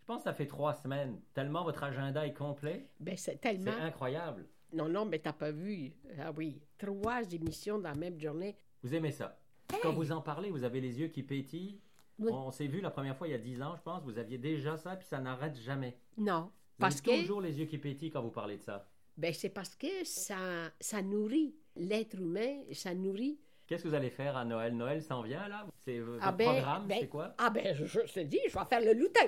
je 0.00 0.06
pense 0.06 0.18
que 0.18 0.24
ça 0.24 0.34
fait 0.34 0.46
trois 0.46 0.74
semaines. 0.74 1.20
Tellement 1.34 1.62
votre 1.64 1.82
agenda 1.84 2.26
est 2.26 2.34
complet. 2.34 2.88
Ben 3.00 3.16
c'est 3.16 3.32
C'est 3.32 3.38
tellement... 3.38 3.72
incroyable. 3.80 4.46
Non, 4.72 4.88
non, 4.88 5.04
mais 5.04 5.18
t'as 5.18 5.32
pas 5.32 5.50
vu. 5.50 5.92
Ah 6.20 6.32
oui, 6.36 6.60
trois 6.78 7.22
émissions 7.32 7.78
dans 7.78 7.88
la 7.90 7.94
même 7.96 8.20
journée. 8.20 8.56
Vous 8.82 8.94
aimez 8.94 9.10
ça. 9.10 9.36
Quand 9.82 9.92
vous 9.92 10.10
en 10.12 10.20
parlez, 10.20 10.50
vous 10.50 10.64
avez 10.64 10.80
les 10.80 10.98
yeux 11.00 11.08
qui 11.08 11.22
pétillent. 11.24 11.80
Oui. 12.18 12.30
On 12.32 12.50
s'est 12.50 12.66
vu 12.66 12.80
la 12.80 12.90
première 12.90 13.16
fois 13.16 13.26
il 13.28 13.30
y 13.30 13.34
a 13.34 13.38
dix 13.38 13.62
ans, 13.62 13.74
je 13.76 13.82
pense. 13.82 14.02
Vous 14.04 14.18
aviez 14.18 14.36
déjà 14.38 14.76
ça, 14.76 14.94
puis 14.96 15.06
ça 15.08 15.18
n'arrête 15.20 15.56
jamais. 15.56 15.96
Non, 16.18 16.50
parce 16.80 17.00
que... 17.00 17.20
toujours 17.20 17.40
les 17.40 17.58
yeux 17.58 17.66
qui 17.66 17.78
pétillent 17.78 18.10
quand 18.10 18.22
vous 18.22 18.30
parlez 18.30 18.56
de 18.56 18.62
ça. 18.62 18.86
Ben 19.16 19.32
c'est 19.34 19.50
parce 19.50 19.74
que 19.76 20.04
ça, 20.04 20.36
ça 20.80 21.02
nourrit 21.02 21.54
l'être 21.76 22.18
humain, 22.18 22.62
ça 22.72 22.94
nourrit... 22.94 23.38
Qu'est-ce 23.66 23.84
que 23.84 23.88
vous 23.88 23.94
allez 23.94 24.10
faire 24.10 24.36
à 24.36 24.44
Noël? 24.44 24.74
Noël 24.76 25.00
s'en 25.02 25.22
vient 25.22 25.46
là? 25.46 25.64
C'est 25.78 25.98
euh, 25.98 26.04
votre 26.04 26.24
Ah 26.26 26.32
ben, 26.32 26.52
programme, 26.52 26.86
ben, 26.88 26.98
c'est 27.00 27.08
quoi? 27.08 27.34
Ah 27.38 27.50
ben, 27.50 27.76
je, 27.76 28.00
te 28.00 28.20
dis, 28.20 28.40
je 28.48 28.58
vais 28.58 28.64
faire 28.64 28.80
le 28.80 28.92
lutin. 28.92 29.26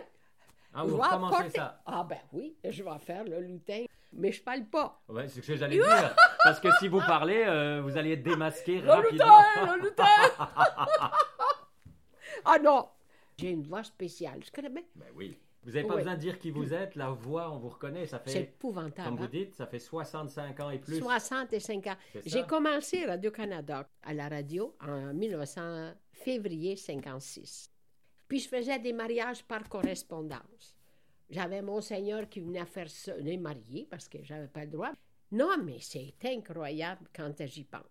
Ah, 0.75 0.85
vous 0.85 1.01
apporter- 1.01 1.51
ça. 1.51 1.83
Ah 1.87 2.05
ben 2.09 2.19
oui, 2.33 2.57
je 2.65 2.83
vais 2.83 2.99
faire 2.99 3.25
le 3.25 3.41
lutin. 3.41 3.85
Mais 4.15 4.33
je 4.33 4.43
parle 4.43 4.65
pas. 4.65 5.01
Ouais, 5.09 5.29
c'est 5.29 5.41
ce 5.41 5.47
que 5.47 5.57
j'allais 5.57 5.77
dire. 5.77 6.17
Parce 6.45 6.61
que 6.61 6.69
si 6.81 6.89
vous 6.89 7.01
parlez, 7.07 7.45
euh, 7.47 7.81
vous 7.83 7.97
allez 7.97 8.13
être 8.13 8.23
démasqué 8.23 8.81
Le 8.81 8.91
rapidement. 8.91 9.39
lutin, 9.55 9.77
le 9.77 9.83
lutin. 9.83 10.05
ah 12.45 12.59
non, 12.63 12.89
j'ai 13.39 13.51
une 13.51 13.63
voix 13.63 13.85
spéciale. 13.85 14.41
Je 14.45 14.51
connais 14.51 14.71
bien. 14.71 14.83
Ben 14.97 15.07
oui. 15.15 15.39
Vous 15.65 15.71
n'avez 15.73 15.87
pas 15.87 15.95
Oui. 15.95 16.01
besoin 16.01 16.15
de 16.17 16.21
dire 16.21 16.39
qui 16.39 16.51
vous 16.51 16.75
êtes, 16.75 16.97
la 16.97 17.11
voix, 17.11 17.53
on 17.53 17.59
vous 17.59 17.69
reconnaît. 17.69 18.07
Ça 18.07 18.21
C'est 18.27 18.33
fait, 18.33 18.41
épouvantable. 18.43 19.09
comme 19.09 19.17
vous 19.17 19.25
hein. 19.25 19.31
dites, 19.33 19.55
ça 19.55 19.67
fait 19.67 19.79
65 19.79 20.59
ans 20.61 20.71
et 20.71 20.79
plus. 20.79 20.99
65 20.99 21.87
ans. 21.87 21.97
C'est. 22.13 22.29
J'ai 22.29 22.43
commencé 22.45 23.05
Radio-Canada 23.07 23.89
à 24.03 24.13
la 24.15 24.29
radio 24.29 24.75
en 24.81 25.15
1900, 25.15 25.93
février 26.13 26.75
56. 26.77 27.71
Puis 28.27 28.41
je 28.41 28.49
faisais 28.49 28.79
des 28.81 28.93
mariages 28.93 29.45
par 29.45 29.69
correspondance. 29.69 30.75
J'avais 31.31 31.63
mon 31.63 31.81
seigneur 31.81 32.29
qui 32.29 32.41
venait 32.41 32.67
faire 32.67 32.91
ça, 32.91 33.17
les 33.19 33.37
mariés 33.37 33.87
parce 33.89 34.09
que 34.09 34.19
j'avais 34.23 34.49
pas 34.49 34.65
le 34.65 34.71
droit. 34.71 34.93
Non, 35.31 35.57
mais 35.63 35.79
c'est 35.81 36.15
incroyable 36.25 37.07
quand 37.15 37.33
j'y 37.47 37.65
pense. 37.65 37.83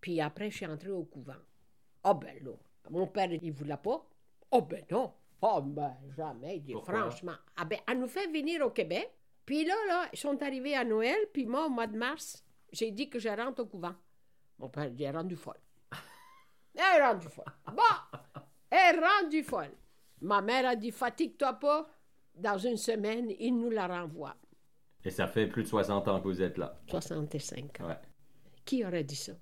Puis 0.00 0.20
après, 0.20 0.50
je 0.50 0.56
suis 0.56 0.66
entrée 0.66 0.90
au 0.90 1.04
couvent. 1.04 1.32
Ah 2.04 2.14
ben 2.14 2.36
là, 2.44 2.52
mon 2.90 3.06
père, 3.06 3.32
il 3.32 3.52
voulait 3.52 3.76
pas. 3.76 4.04
Oh 4.50 4.62
ben 4.62 4.84
non. 4.90 5.12
Oh 5.42 5.60
ben 5.62 5.96
jamais. 6.16 6.60
Dit, 6.60 6.72
Pourquoi? 6.72 7.00
franchement. 7.00 7.36
Ah 7.56 7.64
ben, 7.64 7.78
elle 7.88 7.98
nous 7.98 8.08
fait 8.08 8.26
venir 8.26 8.64
au 8.64 8.70
Québec. 8.70 9.10
Puis 9.44 9.64
là, 9.64 9.74
là, 9.88 10.08
ils 10.12 10.18
sont 10.18 10.40
arrivés 10.42 10.74
à 10.74 10.84
Noël. 10.84 11.18
Puis 11.32 11.46
moi, 11.46 11.66
au 11.66 11.70
mois 11.70 11.86
de 11.86 11.96
mars, 11.96 12.44
j'ai 12.72 12.90
dit 12.90 13.08
que 13.08 13.18
je 13.18 13.28
rentre 13.28 13.62
au 13.62 13.66
couvent. 13.66 13.94
Mon 14.58 14.68
père 14.68 14.90
dit, 14.90 15.04
elle 15.04 15.14
est 15.14 15.18
rendue 15.18 15.36
folle. 15.36 15.60
Elle 16.74 17.00
est 17.00 17.06
rendue 17.06 17.28
folle. 17.28 17.44
Bon, 17.72 17.82
elle 18.70 18.96
est 18.96 19.00
rendue 19.00 19.42
folle. 19.42 19.72
Ma 20.20 20.42
mère 20.42 20.66
a 20.66 20.76
dit, 20.76 20.90
fatigue-toi 20.90 21.54
pas. 21.54 21.88
Dans 22.34 22.58
une 22.58 22.76
semaine, 22.76 23.30
il 23.38 23.56
nous 23.56 23.70
la 23.70 23.86
renvoie. 23.86 24.34
Et 25.04 25.10
ça 25.10 25.26
fait 25.26 25.46
plus 25.46 25.62
de 25.62 25.68
60 25.68 26.06
ans 26.08 26.20
que 26.20 26.28
vous 26.28 26.42
êtes 26.42 26.58
là. 26.58 26.78
65 26.88 27.80
ans. 27.80 27.88
Ouais. 27.88 27.98
Qui 28.64 28.84
aurait 28.84 29.04
dit 29.04 29.16
ça? 29.16 29.32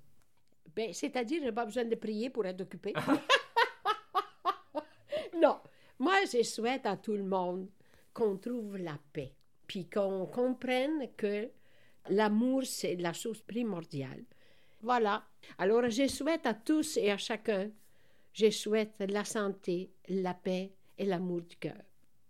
Ben, 0.75 0.93
c'est-à-dire, 0.93 1.41
j'ai 1.43 1.51
pas 1.51 1.65
besoin 1.65 1.85
de 1.85 1.95
prier 1.95 2.29
pour 2.29 2.45
être 2.45 2.61
occupé. 2.61 2.93
non. 5.41 5.59
Moi, 5.99 6.15
je 6.31 6.43
souhaite 6.43 6.85
à 6.85 6.97
tout 6.97 7.13
le 7.15 7.23
monde 7.23 7.69
qu'on 8.13 8.37
trouve 8.37 8.77
la 8.77 8.97
paix, 9.13 9.33
puis 9.67 9.89
qu'on 9.89 10.25
comprenne 10.25 11.07
que 11.15 11.49
l'amour, 12.09 12.63
c'est 12.65 12.95
la 12.95 13.13
chose 13.13 13.41
primordiale. 13.41 14.23
Voilà. 14.81 15.23
Alors, 15.57 15.89
je 15.89 16.07
souhaite 16.07 16.45
à 16.45 16.53
tous 16.53 16.97
et 16.97 17.11
à 17.11 17.17
chacun, 17.17 17.69
je 18.33 18.49
souhaite 18.49 18.95
la 18.99 19.23
santé, 19.23 19.89
la 20.09 20.33
paix 20.33 20.73
et 20.97 21.05
l'amour 21.05 21.41
du 21.41 21.55
cœur. 21.55 21.81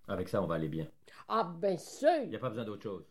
Avec 0.08 0.30
ça, 0.30 0.42
on 0.42 0.46
va 0.46 0.56
aller 0.56 0.70
bien. 0.70 0.88
Ah, 1.28 1.52
ben 1.60 1.78
sûr! 1.78 2.10
Il 2.24 2.30
n'y 2.30 2.36
a 2.36 2.40
pas 2.40 2.50
besoin 2.50 2.66
d'autre 2.66 2.84
chose. 2.84 3.06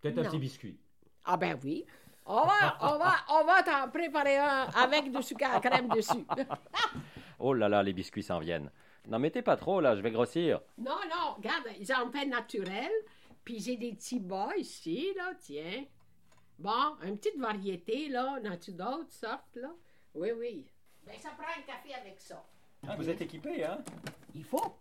Peut-être 0.00 0.18
un 0.18 0.24
petit 0.24 0.38
biscuit. 0.38 0.78
Ah 1.24 1.38
ben 1.38 1.58
oui. 1.64 1.86
On 2.26 2.42
va, 2.42 2.76
on 2.80 2.98
va, 2.98 3.14
on 3.30 3.44
va 3.44 3.62
t'en 3.62 3.90
préparer 3.90 4.36
un 4.36 4.66
avec 4.74 5.10
du 5.10 5.22
sucre 5.22 5.46
à 5.46 5.54
la 5.54 5.60
crème 5.60 5.88
dessus. 5.88 6.26
Oh 7.40 7.52
là 7.52 7.68
là, 7.68 7.82
les 7.82 7.92
biscuits 7.92 8.22
s'en 8.22 8.38
viennent. 8.38 8.70
N'en 9.06 9.18
mettez 9.18 9.42
pas 9.42 9.56
trop, 9.56 9.80
là, 9.80 9.94
je 9.96 10.00
vais 10.00 10.10
grossir. 10.10 10.60
Non, 10.78 10.96
non, 11.10 11.34
regarde, 11.36 11.64
ils 11.78 11.86
fait 12.12 12.26
naturel. 12.26 12.90
Puis 13.44 13.60
j'ai 13.60 13.76
des 13.76 13.92
petits 13.92 14.20
bas 14.20 14.50
ici, 14.56 15.08
là, 15.16 15.32
tiens. 15.38 15.84
Bon, 16.58 16.96
une 17.02 17.18
petite 17.18 17.38
variété, 17.38 18.08
là. 18.08 18.38
As-tu 18.50 18.72
d'autres 18.72 19.12
sortes, 19.12 19.56
là? 19.56 19.68
Oui, 20.14 20.30
oui. 20.32 20.66
Ben, 21.06 21.14
ça 21.18 21.30
prend 21.30 21.46
un 21.48 21.62
café 21.66 21.92
avec 21.94 22.18
ça. 22.18 22.42
Ah, 22.88 22.96
vous 22.96 23.08
êtes 23.08 23.20
équipé, 23.20 23.64
hein? 23.64 23.78
Il 24.34 24.44
faut. 24.44 24.76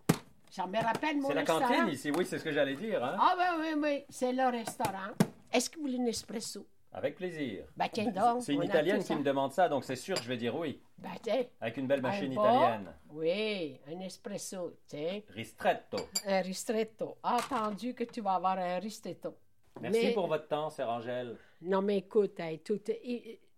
Ça 0.50 0.68
me 0.68 0.78
rappelle 0.78 1.18
mon 1.18 1.28
C'est 1.28 1.34
la 1.34 1.42
restaurant. 1.42 1.68
cantine 1.68 1.88
ici, 1.90 2.12
oui, 2.12 2.26
c'est 2.26 2.38
ce 2.40 2.44
que 2.44 2.52
j'allais 2.52 2.76
dire, 2.76 3.04
hein? 3.04 3.18
Ah, 3.20 3.36
ben 3.38 3.60
oui, 3.60 3.82
oui, 3.82 4.06
c'est 4.10 4.32
le 4.32 4.46
restaurant. 4.50 5.12
Est-ce 5.52 5.70
que 5.70 5.76
vous 5.78 5.82
voulez 5.84 6.00
un 6.00 6.06
espresso? 6.06 6.66
Avec 6.96 7.16
plaisir. 7.16 7.66
Tiens 7.92 8.12
donc. 8.12 8.44
C'est 8.44 8.54
une 8.54 8.60
on 8.60 8.62
a 8.62 8.66
italienne 8.66 8.98
tout 8.98 9.02
qui 9.02 9.08
ça. 9.08 9.16
me 9.16 9.24
demande 9.24 9.52
ça, 9.52 9.68
donc 9.68 9.84
c'est 9.84 9.96
sûr 9.96 10.16
que 10.16 10.22
je 10.22 10.28
vais 10.28 10.38
dire 10.38 10.56
oui. 10.56 10.80
Tiens. 11.24 11.44
Avec 11.60 11.78
une 11.78 11.88
belle 11.88 12.02
machine 12.02 12.30
un 12.30 12.32
italienne. 12.34 12.94
Oui, 13.12 13.80
un 13.88 14.00
espresso, 14.02 14.78
tiens. 14.88 15.22
Ristretto. 15.30 15.98
Un 16.28 16.42
ristretto. 16.42 17.18
Attendu 17.24 17.94
que 17.96 18.04
tu 18.04 18.22
vas 18.22 18.36
avoir 18.36 18.58
un 18.60 18.78
ristretto. 18.80 19.36
Merci 19.82 20.06
Mais- 20.08 20.14
pour 20.14 20.28
votre 20.28 20.48
temps, 20.48 20.70
Sœur 20.70 20.90
Angèle. 20.90 21.36
Non, 21.64 21.82
mais 21.82 21.98
écoute, 21.98 22.40
hey, 22.40 22.60
tout, 22.60 22.80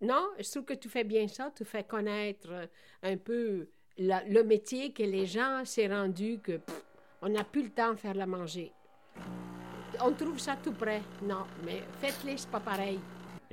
non, 0.02 0.30
je 0.40 0.50
trouve 0.50 0.64
que 0.64 0.74
tu 0.76 0.88
fais 0.88 1.04
bien 1.04 1.28
ça. 1.28 1.52
Tu 1.54 1.66
fais 1.66 1.84
connaître 1.84 2.48
euh, 2.52 2.68
un 3.04 3.18
peu 3.18 3.68
la- 3.98 4.24
le 4.24 4.44
métier 4.44 4.94
que 4.94 5.04
les 5.04 5.26
gens 5.26 5.66
s'est 5.66 5.88
rendu 5.88 6.40
que 6.40 6.58
pff, 6.58 6.84
on 7.22 7.28
n'a 7.30 7.44
plus 7.44 7.64
le 7.64 7.70
temps 7.72 7.92
de 7.92 7.98
faire 7.98 8.14
la 8.14 8.26
manger. 8.26 8.72
On 10.02 10.14
trouve 10.14 10.40
ça 10.40 10.56
tout 10.62 10.74
près. 10.74 11.02
Non, 11.22 11.46
mais 11.66 11.82
faites-les, 12.00 12.38
c'est 12.38 12.50
pas 12.50 12.60
pareil. 12.62 13.00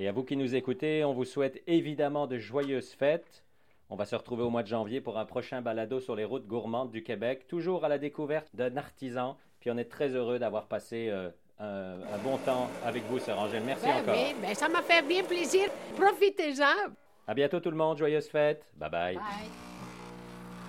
Et 0.03 0.09
à 0.09 0.13
vous 0.13 0.25
qui 0.25 0.37
nous 0.37 0.57
écoutez, 0.57 1.05
on 1.05 1.13
vous 1.13 1.25
souhaite 1.25 1.63
évidemment 1.69 2.27
de 2.27 2.37
joyeuses 2.37 2.91
fêtes. 2.91 3.45
On 3.89 3.95
va 3.95 4.05
se 4.05 4.17
retrouver 4.17 4.43
au 4.43 4.51
mois 4.51 4.65
de 4.65 4.67
janvier 4.67 5.01
pour 5.01 5.17
un 5.17 5.25
prochain 5.25 5.63
balado 5.63 6.01
sur 6.01 6.17
les 6.17 6.25
routes 6.25 6.49
gourmandes 6.49 6.91
du 6.91 7.05
Québec, 7.05 7.47
toujours 7.47 7.85
à 7.85 7.89
la 7.89 7.99
découverte 7.99 8.49
d'un 8.53 8.77
artisan. 8.77 9.37
Puis 9.61 9.71
on 9.71 9.79
est 9.79 9.85
très 9.89 10.09
heureux 10.09 10.41
d'avoir 10.41 10.67
passé 10.67 11.07
euh, 11.09 11.31
un, 11.61 12.01
un 12.13 12.19
bon 12.25 12.37
temps 12.39 12.69
avec 12.85 13.05
vous, 13.05 13.21
Sœur 13.21 13.39
Angèle. 13.39 13.63
Merci 13.65 13.85
Ben 13.87 14.03
encore. 14.03 14.17
oui, 14.17 14.35
ben 14.43 14.53
ça 14.57 14.69
m'a 14.69 14.83
fait 14.83 15.07
bien 15.07 15.23
plaisir. 15.23 15.69
Profitez-en. 15.97 16.91
À 17.29 17.35
bientôt 17.35 17.61
tout 17.61 17.71
le 17.71 17.77
monde. 17.77 17.97
Joyeuses 17.97 18.27
fêtes. 18.29 18.67
Bye 18.75 18.91
bye. 18.91 19.15
Bye. 19.15 19.23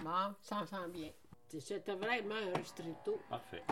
Bon, 0.04 0.36
ça 0.42 0.64
sent 0.68 0.92
bien. 0.94 1.10
C'était 1.60 1.96
vraiment 1.96 2.36
un 2.56 2.64
stricto. 2.64 3.20
Parfait. 3.32 3.64